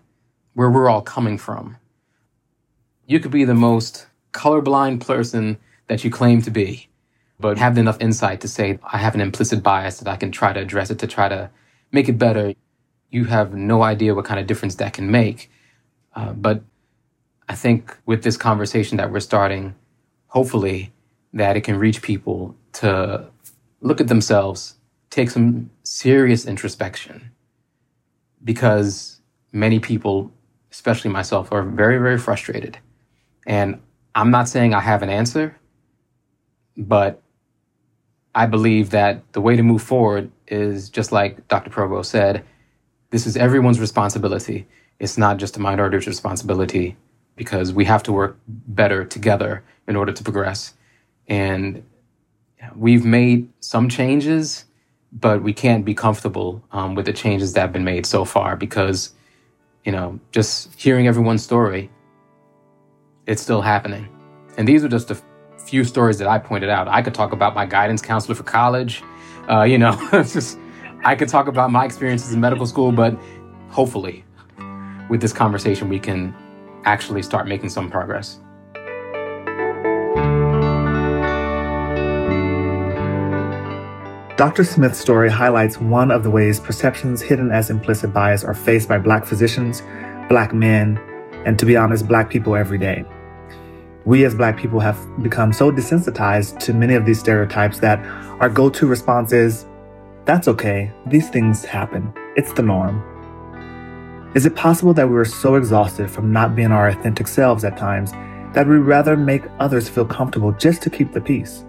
where 0.56 0.70
we're 0.70 0.90
all 0.90 1.04
coming 1.04 1.38
from 1.38 1.78
you 3.08 3.20
could 3.20 3.32
be 3.32 3.46
the 3.46 3.56
most 3.56 4.08
colorblind 4.34 5.06
person 5.06 5.58
that 5.88 6.04
you 6.04 6.10
claim 6.10 6.42
to 6.42 6.52
be, 6.52 6.90
but 7.40 7.58
have 7.58 7.78
enough 7.78 7.98
insight 8.02 8.42
to 8.42 8.48
say, 8.48 8.80
I 8.84 8.98
have 8.98 9.16
an 9.16 9.22
implicit 9.22 9.64
bias 9.64 10.00
that 10.00 10.08
I 10.12 10.18
can 10.18 10.32
try 10.32 10.54
to 10.54 10.60
address 10.60 10.90
it 10.90 11.00
to 11.00 11.08
try 11.08 11.30
to 11.30 11.50
make 11.92 12.10
it 12.10 12.18
better. 12.18 12.54
You 13.12 13.26
have 13.26 13.54
no 13.54 13.84
idea 13.84 14.16
what 14.16 14.26
kind 14.26 14.40
of 14.40 14.48
difference 14.48 14.76
that 14.76 14.94
can 14.94 15.12
make. 15.12 15.52
Uh, 16.16 16.34
but 16.34 16.64
I 17.48 17.56
think 17.56 17.96
with 18.06 18.24
this 18.24 18.38
conversation 18.38 18.98
that 18.98 19.12
we're 19.12 19.20
starting, 19.20 19.76
hopefully, 20.28 20.92
that 21.34 21.58
it 21.58 21.62
can 21.62 21.78
reach 21.78 22.02
people 22.02 22.56
to 22.74 23.28
look 23.82 24.02
at 24.02 24.08
themselves, 24.08 24.75
take 25.16 25.30
some 25.30 25.70
serious 25.84 26.46
introspection. 26.46 27.32
Because 28.44 29.22
many 29.54 29.80
people, 29.80 30.32
especially 30.72 31.10
myself, 31.10 31.52
are 31.54 31.64
very, 31.64 31.98
very 31.98 32.18
frustrated. 32.18 32.78
And 33.48 33.80
I'm 34.14 34.30
not 34.30 34.50
saying 34.50 34.74
I 34.74 34.82
have 34.82 35.02
an 35.04 35.10
answer, 35.10 35.56
but 36.76 37.22
I 38.36 38.46
believe 38.46 38.90
that 38.90 39.32
the 39.32 39.40
way 39.40 39.56
to 39.56 39.64
move 39.64 39.82
forward 39.82 40.30
is 40.48 40.90
just 40.90 41.14
like 41.14 41.48
Dr. 41.48 41.70
Provost 41.70 42.12
said, 42.12 42.44
this 43.12 43.26
is 43.26 43.38
everyone's 43.38 43.80
responsibility. 43.80 44.68
It's 45.00 45.18
not 45.18 45.38
just 45.38 45.56
a 45.56 45.62
minority's 45.62 46.08
responsibility 46.08 46.98
because 47.38 47.72
we 47.72 47.86
have 47.86 48.04
to 48.04 48.12
work 48.12 48.38
better 48.48 49.06
together 49.06 49.64
in 49.88 49.96
order 49.96 50.12
to 50.12 50.24
progress. 50.24 50.74
And 51.28 51.84
we've 52.76 53.06
made 53.06 53.48
some 53.62 53.88
changes, 53.88 54.66
but 55.20 55.42
we 55.42 55.54
can't 55.54 55.86
be 55.86 55.94
comfortable 55.94 56.62
um, 56.72 56.94
with 56.94 57.06
the 57.06 57.14
changes 57.14 57.54
that 57.54 57.62
have 57.62 57.74
been 57.74 57.86
made 57.86 58.06
so 58.06 58.26
far 58.26 58.56
because, 58.58 59.14
you 59.86 59.92
know, 59.92 60.20
just 60.32 60.78
hearing 60.80 61.08
everyone's 61.08 61.44
story, 61.44 61.90
it's 63.26 63.42
still 63.42 63.62
happening. 63.62 64.10
And 64.58 64.68
these 64.68 64.84
are 64.84 64.90
just 64.90 65.12
a 65.12 65.18
few 65.58 65.86
stories 65.86 66.18
that 66.18 66.28
I 66.28 66.38
pointed 66.38 66.70
out. 66.70 66.88
I 66.90 67.02
could 67.02 67.14
talk 67.14 67.32
about 67.32 67.56
my 67.56 67.66
guidance 67.66 68.02
counselor 68.02 68.36
for 68.36 68.44
college. 68.44 69.04
Uh, 69.50 69.64
you 69.64 69.78
know, 69.78 69.96
just 70.12 70.60
I 71.06 71.16
could 71.16 71.30
talk 71.30 71.48
about 71.48 71.72
my 71.72 71.86
experiences 71.86 72.34
in 72.34 72.42
medical 72.42 72.66
school, 72.66 72.92
but 72.92 73.18
hopefully, 73.70 74.26
with 75.10 75.22
this 75.22 75.34
conversation, 75.34 75.88
we 75.88 76.00
can 76.00 76.36
actually 76.84 77.22
start 77.22 77.48
making 77.48 77.70
some 77.70 77.90
progress. 77.90 78.40
Dr. 84.38 84.66
Smith's 84.66 85.00
story 85.00 85.30
highlights 85.30 85.80
one 85.80 86.12
of 86.12 86.24
the 86.24 86.30
ways 86.30 86.60
perceptions 86.60 87.22
hidden 87.22 87.52
as 87.52 87.70
implicit 87.70 88.12
bias 88.12 88.44
are 88.44 88.54
faced 88.54 88.90
by 88.90 88.98
Black 88.98 89.26
physicians, 89.26 89.82
Black 90.28 90.54
men, 90.54 90.98
and 91.46 91.58
to 91.58 91.66
be 91.66 91.78
honest, 91.78 92.06
Black 92.06 92.30
people 92.30 92.54
every 92.54 92.78
day. 92.78 93.06
We 94.04 94.26
as 94.26 94.36
Black 94.36 94.58
people 94.58 94.82
have 94.82 95.00
become 95.24 95.54
so 95.54 95.72
desensitized 95.72 96.60
to 96.60 96.74
many 96.74 96.96
of 96.96 97.06
these 97.06 97.18
stereotypes 97.18 97.80
that 97.80 98.06
our 98.42 98.50
go 98.50 98.70
to 98.72 98.86
response 98.86 99.32
is, 99.32 99.66
that's 100.26 100.50
okay, 100.50 100.92
these 101.08 101.30
things 101.30 101.64
happen, 101.64 102.14
it's 102.36 102.52
the 102.52 102.62
norm. 102.62 103.02
Is 104.36 104.46
it 104.46 104.54
possible 104.54 104.94
that 104.96 105.10
we 105.10 105.16
are 105.16 105.24
so 105.24 105.56
exhausted 105.56 106.12
from 106.12 106.34
not 106.34 106.58
being 106.58 106.74
our 106.74 106.90
authentic 106.90 107.30
selves 107.30 107.64
at 107.64 107.78
times 107.78 108.12
that 108.54 108.68
we'd 108.68 108.80
rather 108.80 109.16
make 109.16 109.44
others 109.60 109.88
feel 109.88 110.06
comfortable 110.06 110.52
just 110.52 110.82
to 110.82 110.90
keep 110.90 111.14
the 111.14 111.22
peace? 111.22 111.64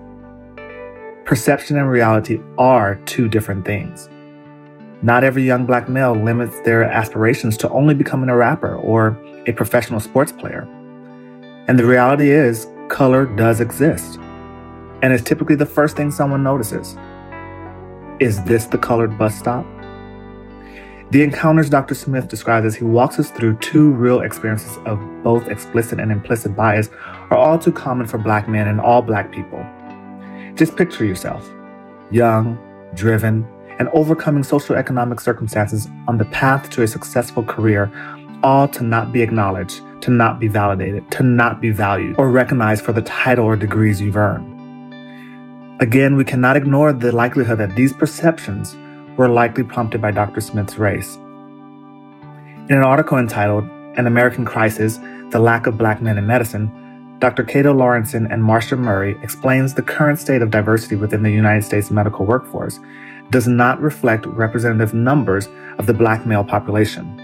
Perception 1.26 1.76
and 1.76 1.90
reality 1.90 2.40
are 2.56 3.00
two 3.04 3.28
different 3.28 3.64
things. 3.64 4.08
Not 5.02 5.24
every 5.24 5.42
young 5.42 5.66
black 5.66 5.88
male 5.88 6.14
limits 6.14 6.60
their 6.60 6.84
aspirations 6.84 7.56
to 7.56 7.68
only 7.70 7.94
becoming 7.94 8.28
a 8.28 8.36
rapper 8.36 8.76
or 8.76 9.18
a 9.48 9.52
professional 9.52 9.98
sports 9.98 10.30
player. 10.30 10.68
And 11.66 11.76
the 11.80 11.84
reality 11.84 12.30
is, 12.30 12.68
color 12.88 13.26
does 13.26 13.60
exist, 13.60 14.20
and 15.02 15.12
is 15.12 15.20
typically 15.20 15.56
the 15.56 15.66
first 15.66 15.96
thing 15.96 16.12
someone 16.12 16.44
notices. 16.44 16.96
Is 18.20 18.40
this 18.44 18.66
the 18.66 18.78
colored 18.78 19.18
bus 19.18 19.36
stop? 19.36 19.66
The 21.10 21.24
encounters 21.24 21.68
Dr. 21.68 21.96
Smith 21.96 22.28
describes 22.28 22.66
as 22.66 22.76
he 22.76 22.84
walks 22.84 23.18
us 23.18 23.32
through 23.32 23.56
two 23.56 23.90
real 23.90 24.20
experiences 24.20 24.78
of 24.86 25.00
both 25.24 25.48
explicit 25.48 25.98
and 25.98 26.12
implicit 26.12 26.54
bias 26.54 26.88
are 27.30 27.36
all 27.36 27.58
too 27.58 27.72
common 27.72 28.06
for 28.06 28.18
black 28.18 28.48
men 28.48 28.68
and 28.68 28.80
all 28.80 29.02
black 29.02 29.32
people. 29.32 29.66
Just 30.56 30.74
picture 30.74 31.04
yourself 31.04 31.46
young, 32.10 32.58
driven, 32.94 33.46
and 33.78 33.88
overcoming 33.88 34.42
social 34.42 34.74
economic 34.74 35.20
circumstances 35.20 35.88
on 36.08 36.16
the 36.16 36.24
path 36.26 36.70
to 36.70 36.82
a 36.82 36.88
successful 36.88 37.42
career, 37.42 37.90
all 38.42 38.66
to 38.68 38.82
not 38.82 39.12
be 39.12 39.20
acknowledged, 39.20 39.82
to 40.00 40.10
not 40.10 40.40
be 40.40 40.48
validated, 40.48 41.10
to 41.10 41.22
not 41.22 41.60
be 41.60 41.70
valued 41.70 42.16
or 42.18 42.30
recognized 42.30 42.84
for 42.84 42.92
the 42.92 43.02
title 43.02 43.44
or 43.44 43.56
degrees 43.56 44.00
you've 44.00 44.16
earned. 44.16 44.52
Again, 45.82 46.16
we 46.16 46.24
cannot 46.24 46.56
ignore 46.56 46.92
the 46.92 47.12
likelihood 47.12 47.58
that 47.58 47.76
these 47.76 47.92
perceptions 47.92 48.74
were 49.18 49.28
likely 49.28 49.64
prompted 49.64 50.00
by 50.00 50.10
Dr. 50.10 50.40
Smith's 50.40 50.78
race. 50.78 51.16
In 52.68 52.76
an 52.76 52.82
article 52.82 53.18
entitled 53.18 53.64
An 53.98 54.06
American 54.06 54.46
Crisis 54.46 54.98
The 55.30 55.38
Lack 55.38 55.66
of 55.66 55.76
Black 55.76 56.00
Men 56.00 56.16
in 56.16 56.26
Medicine, 56.26 56.70
Dr. 57.18 57.44
Cato 57.44 57.72
Laurencin 57.72 58.30
and 58.30 58.42
Marsha 58.42 58.78
Murray 58.78 59.16
explains 59.22 59.72
the 59.72 59.82
current 59.82 60.18
state 60.18 60.42
of 60.42 60.50
diversity 60.50 60.96
within 60.96 61.22
the 61.22 61.30
United 61.30 61.62
States 61.62 61.90
medical 61.90 62.26
workforce 62.26 62.78
does 63.30 63.48
not 63.48 63.80
reflect 63.80 64.26
representative 64.26 64.92
numbers 64.92 65.48
of 65.78 65.86
the 65.86 65.94
black 65.94 66.26
male 66.26 66.44
population. 66.44 67.22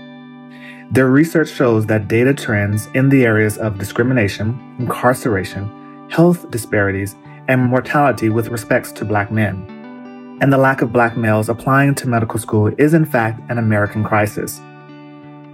Their 0.91 1.09
research 1.09 1.51
shows 1.51 1.87
that 1.87 2.09
data 2.09 2.33
trends 2.33 2.87
in 2.95 3.11
the 3.11 3.25
areas 3.25 3.59
of 3.59 3.79
discrimination, 3.79 4.77
incarceration, 4.79 6.09
health 6.11 6.51
disparities, 6.51 7.15
and 7.49 7.63
mortality 7.63 8.31
with 8.31 8.49
respects 8.49 8.93
to 8.93 9.05
black 9.05 9.31
men. 9.31 9.67
And 10.41 10.53
the 10.53 10.59
lack 10.59 10.83
of 10.83 10.93
black 10.93 11.17
males 11.17 11.49
applying 11.49 11.95
to 11.97 12.09
medical 12.09 12.39
school 12.39 12.73
is 12.79 12.95
in 12.95 13.05
fact 13.05 13.41
an 13.51 13.59
American 13.59 14.05
crisis. 14.05 14.61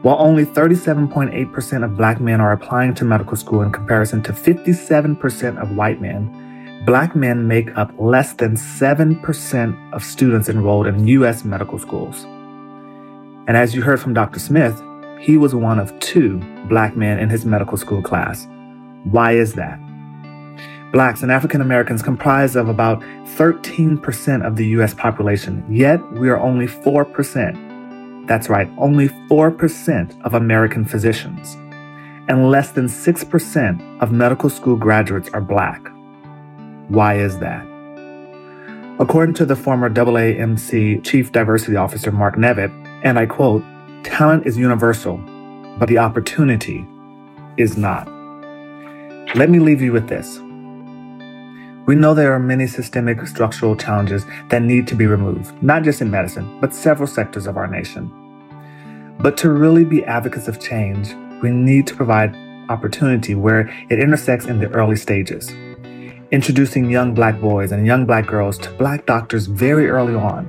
While 0.02 0.16
only 0.20 0.44
37.8% 0.46 1.84
of 1.84 1.96
black 1.96 2.20
men 2.20 2.40
are 2.40 2.52
applying 2.52 2.94
to 2.94 3.04
medical 3.04 3.36
school 3.36 3.62
in 3.62 3.72
comparison 3.72 4.22
to 4.22 4.32
57% 4.32 5.60
of 5.60 5.76
white 5.76 6.00
men, 6.00 6.84
black 6.86 7.16
men 7.16 7.48
make 7.48 7.76
up 7.76 7.92
less 7.98 8.32
than 8.34 8.54
7% 8.54 9.92
of 9.92 10.04
students 10.04 10.48
enrolled 10.48 10.86
in 10.86 11.08
U.S. 11.08 11.44
medical 11.44 11.80
schools. 11.80 12.24
And 13.48 13.56
as 13.56 13.74
you 13.74 13.82
heard 13.82 14.00
from 14.00 14.14
Dr. 14.14 14.38
Smith, 14.38 14.80
he 15.20 15.36
was 15.36 15.52
one 15.52 15.80
of 15.80 15.98
two 15.98 16.38
black 16.68 16.96
men 16.96 17.18
in 17.18 17.28
his 17.28 17.44
medical 17.44 17.76
school 17.76 18.00
class. 18.00 18.46
Why 19.02 19.32
is 19.32 19.54
that? 19.54 19.80
Blacks 20.92 21.22
and 21.22 21.32
African 21.32 21.60
Americans 21.60 22.02
comprise 22.02 22.54
of 22.54 22.68
about 22.68 23.00
13% 23.36 24.46
of 24.46 24.54
the 24.54 24.66
US 24.68 24.94
population, 24.94 25.64
yet 25.68 26.00
we 26.12 26.28
are 26.28 26.38
only 26.38 26.66
4% 26.66 27.67
that's 28.28 28.48
right, 28.48 28.68
only 28.76 29.08
4% 29.08 30.22
of 30.22 30.34
American 30.34 30.84
physicians, 30.84 31.54
and 32.28 32.50
less 32.50 32.72
than 32.72 32.86
6% 32.86 34.02
of 34.02 34.12
medical 34.12 34.50
school 34.50 34.76
graduates 34.76 35.30
are 35.30 35.40
black. 35.40 35.80
Why 36.88 37.18
is 37.18 37.38
that? 37.38 37.66
According 39.00 39.34
to 39.36 39.46
the 39.46 39.56
former 39.56 39.88
AAMC 39.88 41.04
Chief 41.04 41.32
Diversity 41.32 41.76
Officer 41.76 42.12
Marc 42.12 42.36
Nivet, 42.36 42.70
and 43.04 43.18
I 43.18 43.26
quote, 43.26 43.62
talent 44.04 44.46
is 44.46 44.58
universal, 44.58 45.18
but 45.78 45.88
the 45.88 45.98
opportunity 45.98 46.86
is 47.56 47.76
not. 47.76 48.06
Let 49.34 49.50
me 49.50 49.58
leave 49.58 49.80
you 49.80 49.92
with 49.92 50.08
this. 50.08 50.38
We 51.86 51.94
know 51.94 52.12
there 52.12 52.32
are 52.32 52.38
many 52.38 52.66
systemic 52.66 53.26
structural 53.26 53.76
challenges 53.76 54.26
that 54.48 54.62
need 54.62 54.86
to 54.88 54.94
be 54.94 55.06
removed, 55.06 55.62
not 55.62 55.84
just 55.84 56.00
in 56.00 56.10
medicine, 56.10 56.58
but 56.60 56.74
several 56.74 57.06
sectors 57.06 57.46
of 57.46 57.56
our 57.56 57.66
nation. 57.66 58.10
But 59.20 59.36
to 59.38 59.50
really 59.50 59.84
be 59.84 60.04
advocates 60.04 60.46
of 60.46 60.60
change, 60.60 61.12
we 61.42 61.50
need 61.50 61.86
to 61.88 61.96
provide 61.96 62.36
opportunity 62.68 63.34
where 63.34 63.68
it 63.90 63.98
intersects 63.98 64.46
in 64.46 64.60
the 64.60 64.68
early 64.70 64.96
stages. 64.96 65.50
Introducing 66.30 66.90
young 66.90 67.14
black 67.14 67.40
boys 67.40 67.72
and 67.72 67.86
young 67.86 68.06
black 68.06 68.26
girls 68.26 68.58
to 68.58 68.70
black 68.72 69.06
doctors 69.06 69.46
very 69.46 69.88
early 69.88 70.14
on 70.14 70.48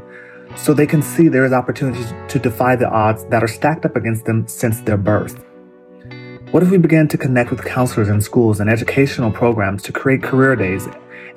so 0.55 0.73
they 0.73 0.85
can 0.85 1.01
see 1.01 1.27
there 1.27 1.45
is 1.45 1.53
opportunity 1.53 2.03
to 2.27 2.39
defy 2.39 2.75
the 2.75 2.89
odds 2.89 3.25
that 3.25 3.43
are 3.43 3.47
stacked 3.47 3.85
up 3.85 3.95
against 3.95 4.25
them 4.25 4.47
since 4.47 4.81
their 4.81 4.97
birth. 4.97 5.43
What 6.51 6.63
if 6.63 6.69
we 6.69 6.77
began 6.77 7.07
to 7.09 7.17
connect 7.17 7.51
with 7.51 7.63
counselors 7.63 8.09
in 8.09 8.21
schools 8.21 8.59
and 8.59 8.69
educational 8.69 9.31
programs 9.31 9.83
to 9.83 9.91
create 9.91 10.21
career 10.21 10.55
days 10.55 10.87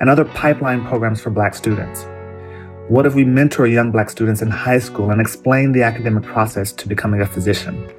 and 0.01 0.09
other 0.09 0.25
pipeline 0.25 0.85
programs 0.85 1.21
for 1.21 1.29
Black 1.29 1.55
students? 1.55 2.05
What 2.89 3.05
if 3.05 3.15
we 3.15 3.23
mentor 3.23 3.65
young 3.65 3.91
Black 3.91 4.09
students 4.09 4.41
in 4.41 4.49
high 4.49 4.79
school 4.79 5.09
and 5.11 5.21
explain 5.21 5.71
the 5.71 5.83
academic 5.83 6.23
process 6.23 6.73
to 6.73 6.85
becoming 6.85 7.21
a 7.21 7.25
physician? 7.25 7.89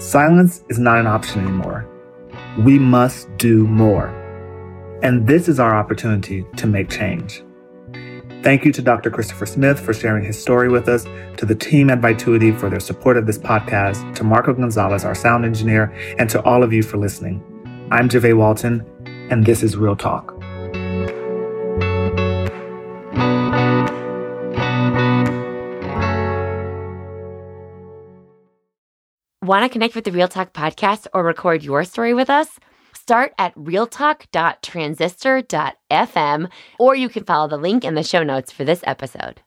Silence 0.00 0.64
is 0.68 0.80
not 0.80 0.98
an 0.98 1.06
option 1.06 1.42
anymore. 1.42 1.86
We 2.58 2.76
must 2.76 3.28
do 3.36 3.68
more. 3.68 4.08
And 5.04 5.28
this 5.28 5.48
is 5.48 5.60
our 5.60 5.76
opportunity 5.76 6.44
to 6.56 6.66
make 6.66 6.90
change. 6.90 7.44
Thank 8.42 8.64
you 8.64 8.72
to 8.72 8.82
Dr. 8.82 9.10
Christopher 9.10 9.46
Smith 9.46 9.78
for 9.78 9.94
sharing 9.94 10.24
his 10.24 10.40
story 10.42 10.68
with 10.68 10.88
us, 10.88 11.04
to 11.36 11.46
the 11.46 11.54
team 11.54 11.88
at 11.88 12.00
Vituity 12.00 12.50
for 12.50 12.68
their 12.68 12.80
support 12.80 13.16
of 13.16 13.26
this 13.26 13.38
podcast, 13.38 14.12
to 14.16 14.24
Marco 14.24 14.54
Gonzalez, 14.54 15.04
our 15.04 15.14
sound 15.14 15.44
engineer, 15.44 15.94
and 16.18 16.28
to 16.30 16.42
all 16.42 16.64
of 16.64 16.72
you 16.72 16.82
for 16.82 16.96
listening. 16.96 17.40
I'm 17.92 18.08
Javay 18.08 18.36
Walton, 18.36 18.84
and 19.30 19.46
this 19.46 19.62
is 19.62 19.76
Real 19.76 19.94
Talk. 19.94 20.37
Want 29.48 29.64
to 29.64 29.68
connect 29.70 29.94
with 29.94 30.04
the 30.04 30.12
Real 30.12 30.28
Talk 30.28 30.52
podcast 30.52 31.06
or 31.14 31.24
record 31.24 31.62
your 31.62 31.82
story 31.82 32.12
with 32.12 32.28
us? 32.28 32.60
Start 32.92 33.32
at 33.38 33.54
realtalk.transistor.fm 33.54 36.50
or 36.78 36.94
you 36.94 37.08
can 37.08 37.24
follow 37.24 37.48
the 37.48 37.56
link 37.56 37.82
in 37.82 37.94
the 37.94 38.02
show 38.02 38.22
notes 38.22 38.52
for 38.52 38.64
this 38.64 38.82
episode. 38.84 39.40